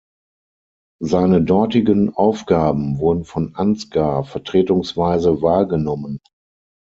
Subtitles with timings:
[1.03, 6.17] Seine dortigen Aufgaben wurden von Ansgar vertretungsweise wahrgenommen.